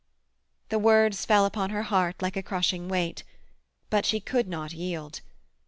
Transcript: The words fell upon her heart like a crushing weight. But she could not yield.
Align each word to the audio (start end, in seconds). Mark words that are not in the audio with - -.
The 0.69 0.79
words 0.79 1.25
fell 1.25 1.45
upon 1.45 1.69
her 1.69 1.83
heart 1.83 2.23
like 2.23 2.35
a 2.35 2.41
crushing 2.41 2.87
weight. 2.87 3.23
But 3.91 4.03
she 4.03 4.19
could 4.19 4.47
not 4.47 4.73
yield. 4.73 5.21